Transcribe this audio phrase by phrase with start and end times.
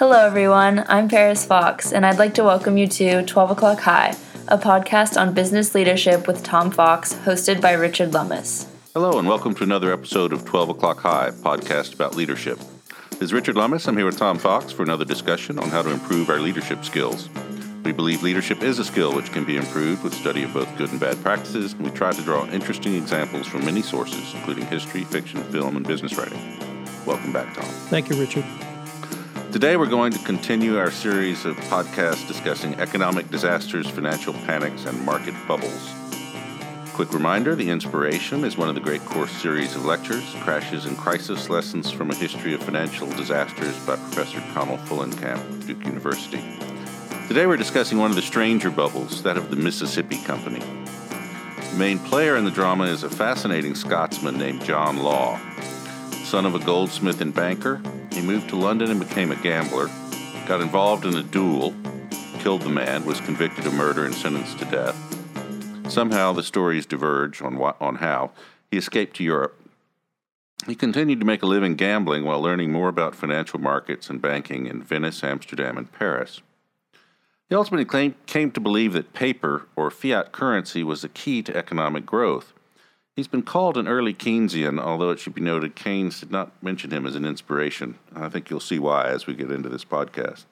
[0.00, 0.82] Hello, everyone.
[0.88, 4.16] I'm Paris Fox, and I'd like to welcome you to 12 O'Clock High,
[4.48, 8.66] a podcast on business leadership with Tom Fox, hosted by Richard Lummis.
[8.94, 12.58] Hello, and welcome to another episode of 12 O'Clock High, podcast about leadership.
[13.10, 13.86] This is Richard Lummis.
[13.86, 17.28] I'm here with Tom Fox for another discussion on how to improve our leadership skills.
[17.84, 20.90] We believe leadership is a skill which can be improved with study of both good
[20.92, 25.04] and bad practices, and we try to draw interesting examples from many sources, including history,
[25.04, 26.40] fiction, film, and business writing.
[27.04, 27.66] Welcome back, Tom.
[27.90, 28.46] Thank you, Richard.
[29.52, 35.04] Today, we're going to continue our series of podcasts discussing economic disasters, financial panics, and
[35.04, 35.92] market bubbles.
[36.92, 40.96] Quick reminder the Inspiration is one of the great course series of lectures, Crashes and
[40.96, 46.40] Crisis Lessons from a History of Financial Disasters by Professor Connel Fullenkamp of Duke University.
[47.26, 50.60] Today, we're discussing one of the stranger bubbles, that of the Mississippi Company.
[50.60, 55.40] The main player in the drama is a fascinating Scotsman named John Law.
[56.30, 59.88] Son of a goldsmith and banker, he moved to London and became a gambler,
[60.46, 61.74] got involved in a duel,
[62.38, 64.96] killed the man, was convicted of murder and sentenced to death.
[65.90, 68.30] Somehow the stories diverge on, what, on how
[68.70, 69.60] he escaped to Europe.
[70.68, 74.68] He continued to make a living gambling while learning more about financial markets and banking
[74.68, 76.42] in Venice, Amsterdam, and Paris.
[77.48, 82.06] He ultimately came to believe that paper or fiat currency was the key to economic
[82.06, 82.52] growth.
[83.20, 86.90] He's been called an early Keynesian, although it should be noted Keynes did not mention
[86.90, 87.98] him as an inspiration.
[88.16, 90.46] I think you'll see why as we get into this podcast.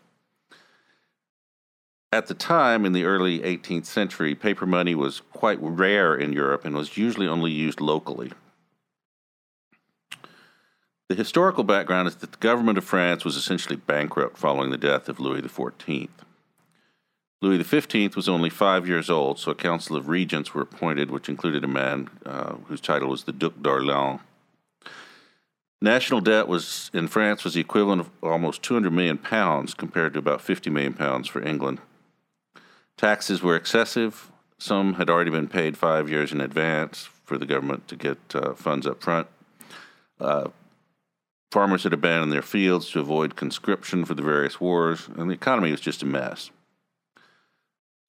[2.13, 6.67] At the time, in the early 18th century, paper money was quite rare in Europe
[6.67, 8.33] and was usually only used locally.
[11.09, 15.09] The historical background is that the government of France was essentially bankrupt following the death
[15.09, 16.11] of Louis XIV.
[17.41, 21.29] Louis XV was only five years old, so a council of regents were appointed, which
[21.29, 24.21] included a man uh, whose title was the Duc d'Orléans.
[25.81, 30.19] National debt was in France was the equivalent of almost 200 million pounds compared to
[30.19, 31.81] about 50 million pounds for England.
[32.97, 34.33] Taxes were excessive.
[34.59, 38.55] Some had already been paid five years in advance for the government to get uh,
[38.55, 39.29] funds up front.
[40.19, 40.49] Uh,
[41.53, 45.71] farmers had abandoned their fields to avoid conscription for the various wars, and the economy
[45.71, 46.51] was just a mess.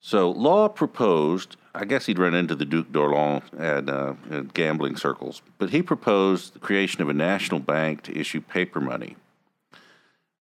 [0.00, 4.96] So Law proposed, I guess he'd run into the Duc d'Orléans at, uh, at gambling
[4.96, 9.16] circles, but he proposed the creation of a national bank to issue paper money.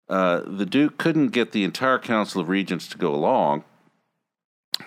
[0.08, 3.64] Uh, the Duke couldn't get the entire Council of Regents to go along,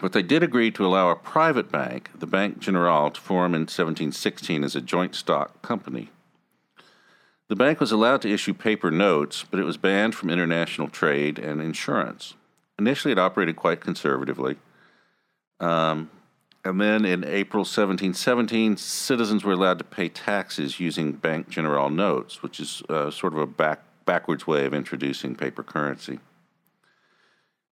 [0.00, 3.62] but they did agree to allow a private bank, the Banque Generale, to form in
[3.62, 6.10] 1716 as a joint stock company.
[7.48, 11.38] The bank was allowed to issue paper notes, but it was banned from international trade
[11.38, 12.34] and insurance.
[12.78, 14.56] Initially, it operated quite conservatively.
[15.60, 16.10] Um,
[16.64, 22.42] and then in April 1717, citizens were allowed to pay taxes using Bank General notes,
[22.42, 26.20] which is uh, sort of a back, backwards way of introducing paper currency.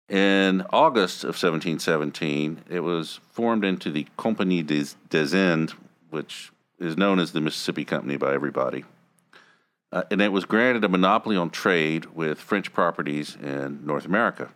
[0.09, 5.75] In August of 1717, it was formed into the Compagnie des, des Indes,
[6.11, 8.85] which is known as the Mississippi Company by everybody.
[9.91, 14.51] Uh, and it was granted a monopoly on trade with French properties in North America.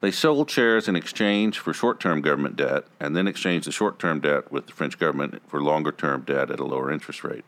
[0.00, 3.98] They sold shares in exchange for short term government debt and then exchanged the short
[3.98, 7.44] term debt with the French government for longer term debt at a lower interest rate.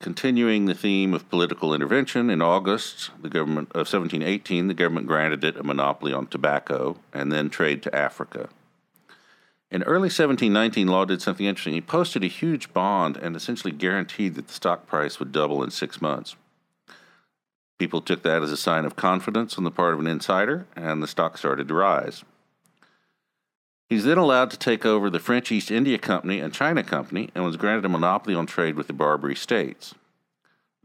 [0.00, 5.42] Continuing the theme of political intervention, in August the government of 1718, the government granted
[5.42, 8.48] it a monopoly on tobacco and then trade to Africa.
[9.70, 11.74] In early 1719, Law did something interesting.
[11.74, 15.70] He posted a huge bond and essentially guaranteed that the stock price would double in
[15.70, 16.36] six months.
[17.78, 21.02] People took that as a sign of confidence on the part of an insider, and
[21.02, 22.24] the stock started to rise.
[23.88, 27.44] He's then allowed to take over the French East India Company and China Company and
[27.44, 29.94] was granted a monopoly on trade with the Barbary States.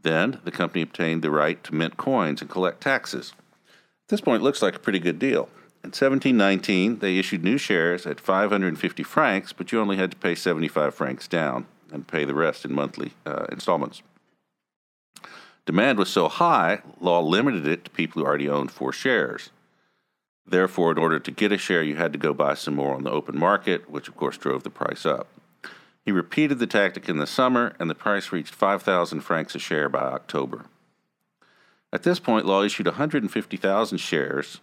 [0.00, 3.34] Then the company obtained the right to mint coins and collect taxes.
[3.68, 5.48] At this point, it looks like a pretty good deal.
[5.82, 10.34] In 1719, they issued new shares at 550 francs, but you only had to pay
[10.34, 14.02] 75 francs down and pay the rest in monthly uh, installments.
[15.66, 19.50] Demand was so high, Law limited it to people who already owned four shares.
[20.46, 23.04] Therefore, in order to get a share, you had to go buy some more on
[23.04, 25.28] the open market, which of course drove the price up.
[26.04, 29.88] He repeated the tactic in the summer, and the price reached 5,000 francs a share
[29.88, 30.66] by October.
[31.94, 34.60] At this point, Law issued 150,000 shares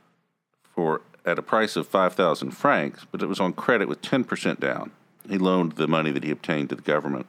[0.63, 4.91] for at a price of 5,000 francs, but it was on credit with 10% down.
[5.27, 7.25] He loaned the money that he obtained to the government.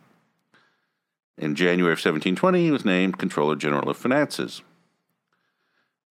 [1.38, 4.62] In January of 1720, he was named Comptroller General of Finances.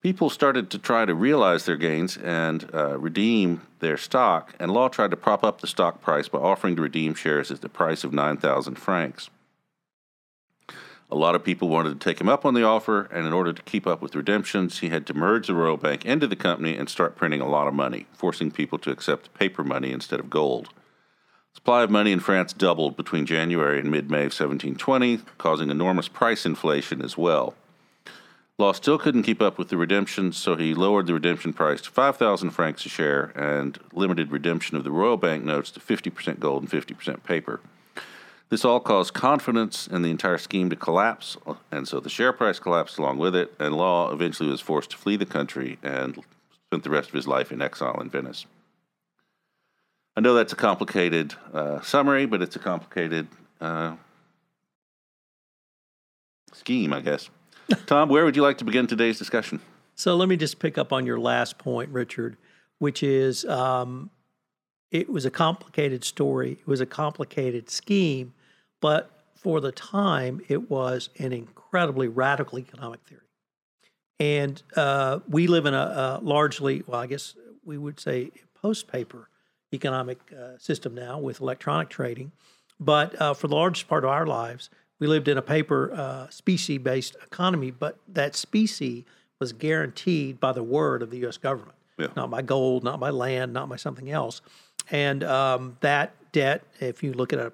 [0.02, 4.88] People started to try to realize their gains and uh, redeem their stock, and Law
[4.88, 8.04] tried to prop up the stock price by offering to redeem shares at the price
[8.04, 9.30] of 9,000 francs.
[11.12, 13.54] A lot of people wanted to take him up on the offer, and in order
[13.54, 16.76] to keep up with redemptions, he had to merge the Royal Bank into the company
[16.76, 20.32] and start printing a lot of money, forcing people to accept paper money instead of
[20.32, 20.70] gold.
[21.53, 26.07] Supply of money in France doubled between January and mid May of 1720, causing enormous
[26.07, 27.53] price inflation as well.
[28.57, 31.92] Law still couldn't keep up with the redemptions, so he lowered the redemption price to
[31.92, 36.63] 5,000 francs a share and limited redemption of the Royal Bank notes to 50% gold
[36.63, 37.59] and 50% paper.
[38.50, 41.38] This all caused confidence in the entire scheme to collapse,
[41.71, 44.98] and so the share price collapsed along with it, and Law eventually was forced to
[44.98, 46.24] flee the country and
[46.68, 48.45] spent the rest of his life in exile in Venice.
[50.16, 53.28] I know that's a complicated uh, summary, but it's a complicated
[53.62, 53.96] uh,
[56.54, 57.30] scheme, I guess.
[57.86, 59.62] Tom, where would you like to begin today's discussion?
[59.96, 62.36] So let me just pick up on your last point, Richard,
[62.80, 64.10] which is um,
[64.92, 68.34] it was a complicated story, it was a complicated scheme,
[68.81, 73.22] but for the time, it was an incredibly radical economic theory.
[74.19, 77.34] And uh, we live in a, a, largely, well, I guess
[77.66, 79.30] we would say post paper
[79.74, 82.32] economic uh, system now with electronic trading.
[82.80, 84.70] But uh, for the largest part of our lives,
[85.00, 89.06] we lived in a paper uh, specie based economy, but that specie
[89.40, 91.38] was guaranteed by the word of the U.S.
[91.38, 92.08] government, yeah.
[92.16, 94.42] not by gold, not by land, not by something else.
[94.92, 97.52] And um, that debt, if you look at a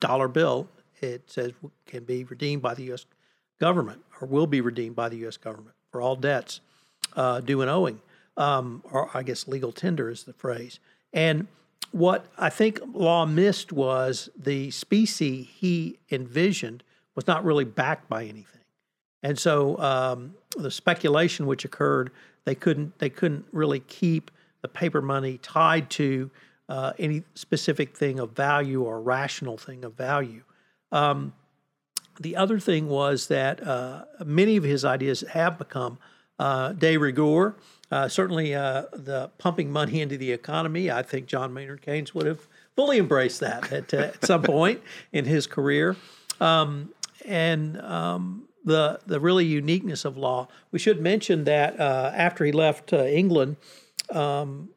[0.00, 0.68] dollar bill,
[1.00, 1.52] it says
[1.86, 3.06] can be redeemed by the U.S.
[3.60, 5.36] government or will be redeemed by the U.S.
[5.36, 6.60] government for all debts
[7.16, 8.00] uh, due and owing,
[8.36, 10.78] um, or I guess legal tender is the phrase.
[11.14, 11.46] And
[11.92, 16.82] what I think Law missed was the specie he envisioned
[17.14, 18.60] was not really backed by anything,
[19.22, 22.10] and so um, the speculation which occurred,
[22.44, 26.30] they couldn't they couldn't really keep the paper money tied to
[26.68, 30.42] uh, any specific thing of value or rational thing of value.
[30.90, 31.32] Um,
[32.18, 35.98] the other thing was that uh, many of his ideas have become
[36.38, 37.54] uh, de rigueur.
[37.94, 42.26] Uh, certainly, uh, the pumping money into the economy, I think John Maynard Keynes would
[42.26, 44.82] have fully embraced that at, uh, at some point
[45.12, 45.94] in his career.
[46.40, 46.92] Um,
[47.24, 50.48] and um, the the really uniqueness of Law.
[50.72, 53.58] We should mention that uh, after he left England,
[54.10, 54.70] um,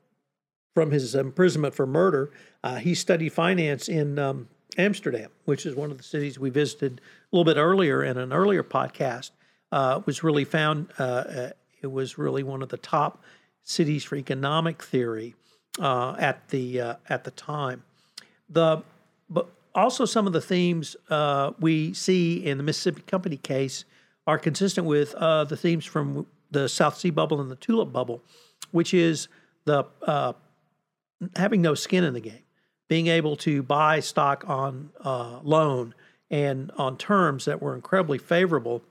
[0.75, 2.29] from his imprisonment for murder,
[2.63, 4.47] uh, he studied finance in um,
[4.77, 8.31] Amsterdam, which is one of the cities we visited a little bit earlier in an
[8.31, 9.31] earlier podcast.
[9.71, 11.49] Uh, was really found uh, uh
[11.87, 13.23] it was really one of the top
[13.63, 15.35] cities for economic theory
[15.79, 17.83] uh, at the uh, at the time.
[18.49, 18.83] The
[19.29, 20.95] but also some of the themes
[21.59, 23.85] we see in the Mississippi Company case
[24.25, 28.23] are consistent with the themes from the South Sea bubble and the tulip bubble,
[28.71, 29.27] which is
[29.65, 29.85] the
[31.35, 32.43] having no skin in the game,
[32.87, 35.93] being able to buy stock on uh, loan
[36.29, 38.83] and on terms that were incredibly favorable,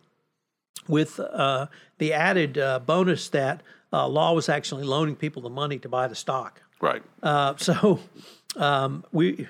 [0.89, 1.67] with uh,
[1.99, 3.63] the added uh, bonus that
[3.93, 6.63] uh, Law was actually loaning people the money to buy the stock.
[6.81, 7.03] Right.
[7.23, 8.01] Uh, so
[8.57, 9.49] um, we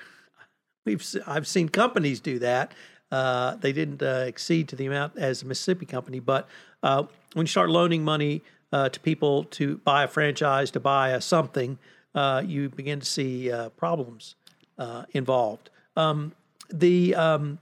[0.85, 2.73] we've I've seen companies do that.
[3.11, 6.47] Uh, they didn't exceed to the amount as a Mississippi company, but
[6.81, 7.07] when
[7.45, 11.79] you start loaning money to people to buy a franchise, to buy a something,
[12.17, 14.35] uh, you begin to see uh, problems
[14.79, 15.69] uh, involved.
[15.95, 16.33] Um,
[16.69, 17.59] the um,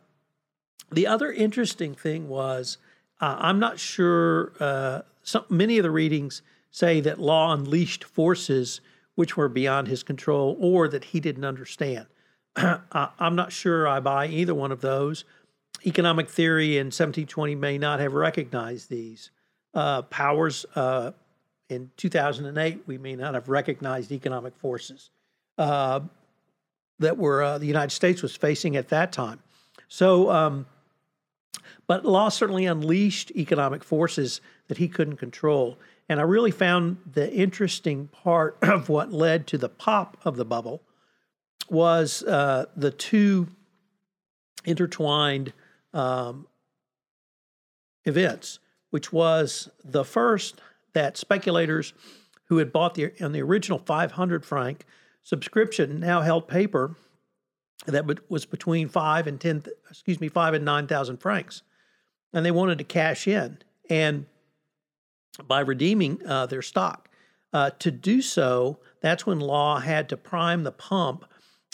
[0.92, 2.78] the other interesting thing was
[3.22, 4.54] uh, I'm not sure.
[4.60, 6.42] Uh, some, many of the readings
[6.72, 8.82] say that Law unleashed forces
[9.16, 12.08] which were beyond his control or that he didn't understand.
[12.56, 15.24] I'm not sure I buy either one of those.
[15.86, 19.32] Economic theory in 1720 may not have recognized these
[19.74, 20.66] uh, powers
[21.70, 25.10] in 2008, we may not have recognized economic forces
[25.58, 26.00] uh,
[27.00, 29.42] that were uh, the United States was facing at that time.
[29.88, 30.66] So, um,
[31.88, 35.78] but Law certainly unleashed economic forces that he couldn't control.
[36.10, 40.46] And I really found the interesting part of what led to the pop of the
[40.46, 40.82] bubble
[41.70, 43.48] was uh, the two
[44.66, 45.54] intertwined
[45.94, 46.48] um,
[48.06, 48.60] events,
[48.90, 50.62] which was the first
[50.94, 51.94] that speculators
[52.46, 54.86] who had bought the on the original 500 franc
[55.24, 56.96] subscription now held paper
[57.86, 61.62] that was between five and ten, excuse me, five and nine thousand francs,
[62.34, 64.26] and they wanted to cash in and
[65.48, 67.10] by redeeming uh, their stock.
[67.54, 71.26] Uh, to do so, that's when Law had to prime the pump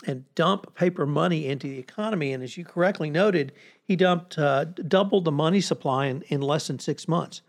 [0.05, 2.34] and dump paper money into the economy.
[2.34, 3.53] And as you correctly noted,
[3.84, 7.41] he dumped uh, doubled the money supply in, in less than six months.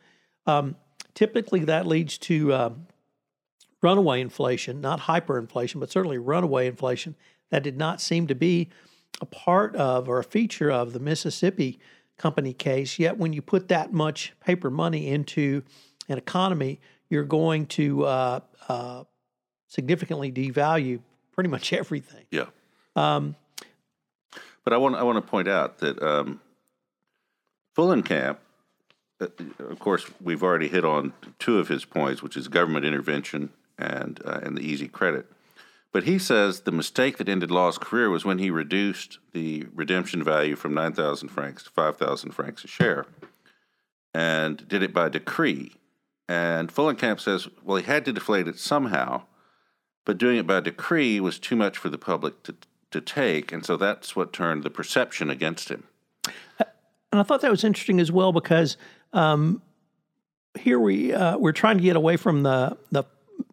[0.47, 0.77] Um,
[1.15, 2.71] Typically, that leads to uh,
[3.83, 7.15] runaway inflation, not hyperinflation, but certainly runaway inflation.
[7.53, 8.71] That did not seem to be
[9.21, 11.79] a part of or a feature of the Mississippi
[12.17, 12.99] company case.
[12.99, 15.63] Yet, when you put that much paper money into
[16.09, 16.81] an economy,
[17.11, 19.05] you're going to uh, uh,
[19.69, 21.01] significantly devalue
[21.33, 22.25] pretty much everything.
[22.31, 22.47] Yeah.
[22.97, 23.37] Um,
[24.65, 26.41] but I want I want to point out that um,
[27.77, 28.39] Fullenkamp,
[29.21, 29.27] uh,
[29.59, 34.23] of course, we've already hit on two of his points, which is government intervention and
[34.25, 35.27] uh, and the easy credit.
[35.93, 40.25] But he says the mistake that ended Law's career was when he reduced the redemption
[40.25, 43.07] value from 9,000 francs to 5,000 francs a share
[44.15, 45.75] and did it by decree.
[46.29, 49.25] And Fullenkamp says, well, he had to deflate it somehow,
[50.07, 52.55] but doing it by decree was too much for the public to,
[52.91, 53.53] to take.
[53.53, 55.85] And so that's what turned the perception against him.
[56.59, 58.79] And I thought that was interesting as well because
[59.13, 59.61] um,
[60.59, 63.05] here we, uh, we're trying to get away from the, the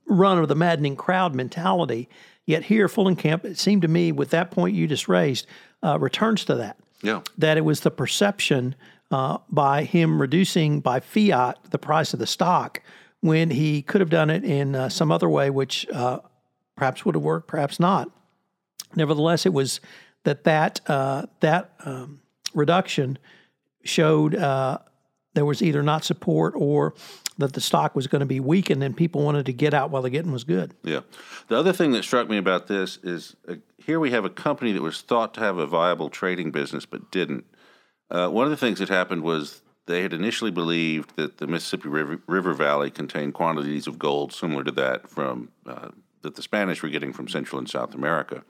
[0.05, 2.07] run of the maddening crowd mentality
[2.49, 5.45] Yet here, Fullenkamp, it seemed to me, with that point you just raised,
[5.83, 6.79] uh, returns to that.
[7.03, 7.21] Yeah.
[7.37, 8.73] That it was the perception
[9.11, 12.81] uh, by him reducing by fiat the price of the stock
[13.19, 16.21] when he could have done it in uh, some other way, which uh,
[16.75, 18.09] perhaps would have worked, perhaps not.
[18.95, 19.79] Nevertheless, it was
[20.23, 22.19] that that uh, that um,
[22.55, 23.19] reduction
[23.83, 24.79] showed uh,
[25.39, 26.93] there was either not support or
[27.37, 30.01] that the stock was going to be weakened and people wanted to get out while
[30.01, 30.73] the getting was good.
[30.83, 30.99] Yeah.
[31.47, 34.73] The other thing that struck me about this is uh, here we have a company
[34.73, 37.45] that was thought to have a viable trading business but didn't.
[38.11, 41.87] Uh, one of the things that happened was they had initially believed that the Mississippi
[41.87, 45.87] River, River Valley contained quantities of gold similar to that from uh,
[46.21, 48.43] that the Spanish were getting from Central and South America.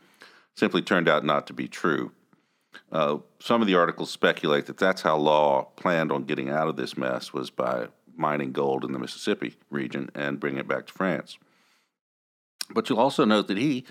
[0.56, 2.14] Simply turned out not to be true.
[2.92, 6.76] Uh, some of the articles speculate that that's how Law planned on getting out of
[6.76, 10.94] this mess was by mining gold in the Mississippi region and bringing it back to
[10.94, 11.38] France.
[12.72, 13.86] But you'll also note that he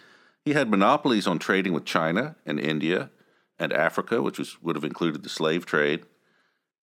[0.44, 3.10] he had monopolies on trading with China and India
[3.58, 6.04] and Africa, which was, would have included the slave trade.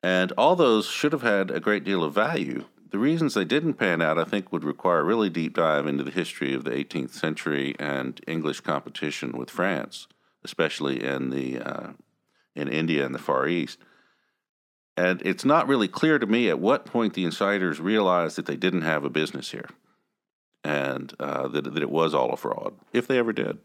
[0.03, 2.65] And all those should have had a great deal of value.
[2.91, 6.03] The reasons they didn't pan out, I think, would require a really deep dive into
[6.03, 10.07] the history of the 18th century and English competition with France,
[10.45, 11.87] especially in the uh,
[12.55, 13.79] in India and the Far East.
[14.95, 18.55] And it's not really clear to me at what point the insiders realized that they
[18.55, 19.67] didn't have a business here
[20.63, 23.57] and uh, that, that it was all a fraud, if they ever did.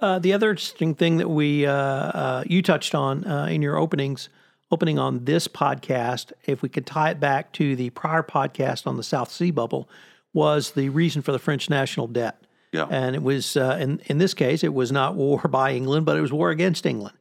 [0.00, 3.76] Uh, the other interesting thing that we uh, uh you touched on uh, in your
[3.76, 4.28] openings,
[4.70, 8.96] opening on this podcast, if we could tie it back to the prior podcast on
[8.96, 9.88] the South Sea bubble,
[10.32, 12.42] was the reason for the French national debt.
[12.72, 12.86] Yeah.
[12.90, 16.16] And it was uh, in in this case, it was not war by England, but
[16.16, 17.16] it was war against England.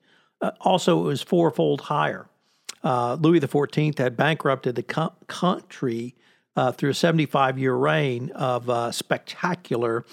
[0.62, 2.28] also, it was fourfold higher
[2.84, 6.16] uh, Louis XIV had bankrupted the co- country
[6.56, 10.06] uh, through a 75 year reign of uh, spectacular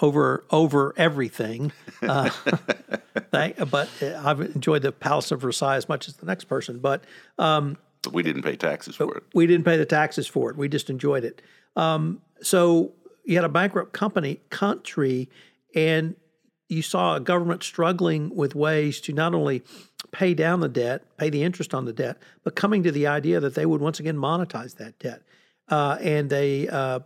[0.00, 1.72] over over everything.
[2.02, 2.30] Uh,
[3.30, 6.78] but uh, I've enjoyed the Palace of Versailles as much as the next person.
[6.80, 7.04] But,
[7.38, 9.22] um, but we didn't pay taxes for it.
[9.34, 10.56] We didn't pay the taxes for it.
[10.56, 11.42] We just enjoyed it.
[11.76, 12.92] Um, so
[13.26, 15.28] you had a bankrupt company country,
[15.74, 16.14] and
[16.68, 19.62] you saw a government struggling with ways to not only
[20.12, 23.40] pay down the debt, pay the interest on the debt, but coming to the idea
[23.40, 25.22] that they would once again monetize that debt.
[25.68, 27.00] Uh, and a uh,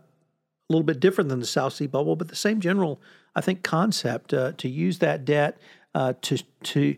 [0.69, 3.01] little bit different than the South Sea bubble, but the same general,
[3.35, 5.59] I think, concept uh, to use that debt
[5.95, 6.95] uh, to to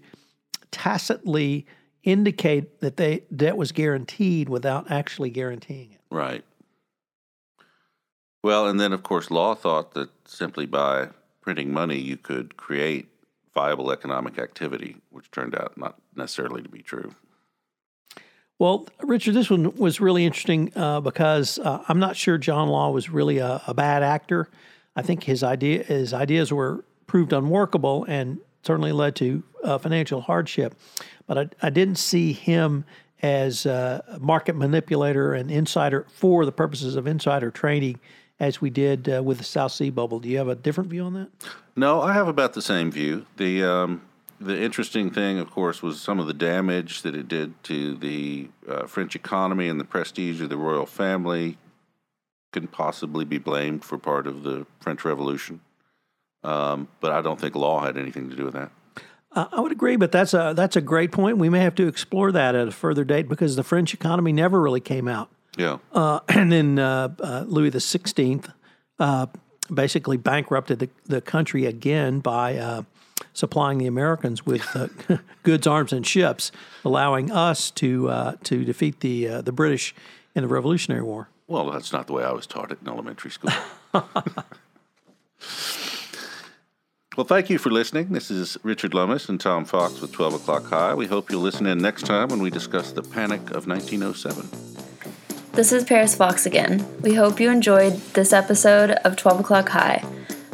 [0.72, 1.66] tacitly
[2.04, 6.02] indicate that they debt was guaranteed without actually guaranteeing it.
[6.10, 6.44] Right.
[8.44, 11.10] Well, and then of course, Law thought that simply by
[11.42, 13.08] printing money you could create
[13.56, 17.16] viable economic activity, which turned out not necessarily to be true.
[18.60, 22.92] Well, Richard, this one was really interesting uh, because uh, I'm not sure John Law
[22.92, 24.48] was really a, a, bad actor.
[24.96, 30.22] I think his idea his ideas were proved unworkable and certainly led to uh, financial
[30.22, 30.76] hardship.
[31.28, 32.86] But I, I, didn't see him
[33.22, 38.00] as a market manipulator and insider for the purposes of insider trading
[38.44, 40.20] as we did uh, with the South Sea bubble.
[40.20, 41.30] Do you have a different view on that?
[41.76, 43.26] No, I have about the same view.
[43.38, 44.02] The um,
[44.40, 48.50] the interesting thing, of course, was some of the damage that it did to the
[48.68, 51.58] uh, French economy and the prestige of the royal family.
[52.52, 55.62] Can possibly be blamed for part of the French Revolution,
[56.44, 58.70] um, but I don't think Law had anything to do with that.
[59.32, 61.40] Uh, I would agree, but that's a that's a great point.
[61.40, 64.62] We may have to explore that at a further date because the French economy never
[64.62, 65.32] really came out.
[65.58, 68.50] Yeah, uh, and then uh, uh Louis the Sixteenth
[69.00, 69.28] uh,
[69.74, 72.84] basically bankrupted the, the country again by uh,
[73.34, 74.88] supplying the Americans with uh,
[75.44, 76.52] goods, arms, and ships,
[76.84, 79.96] allowing us to uh, to defeat the uh, the British
[80.36, 81.30] in the Revolutionary War.
[81.48, 83.52] Well, that's not the way I was taught it in elementary school.
[87.16, 88.08] Well, thank you for listening.
[88.12, 90.96] This is Richard Lummis and Tom Fox with 12 O'Clock High.
[90.96, 94.93] We hope you'll listen in next time when we discuss the Panic of 1907.
[95.54, 96.84] This is Paris Fox again.
[97.02, 100.04] We hope you enjoyed this episode of 12 O'Clock High,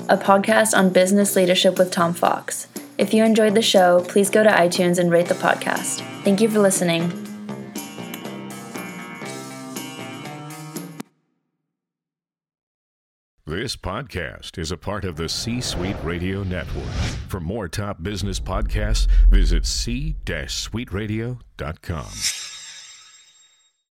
[0.10, 2.68] a podcast on business leadership with Tom Fox.
[2.98, 6.02] If you enjoyed the show, please go to iTunes and rate the podcast.
[6.26, 7.08] Thank you for listening.
[13.46, 16.84] This podcast is a part of the C Suite Radio Network.
[17.30, 22.49] For more top business podcasts, visit c-suiteradio.com.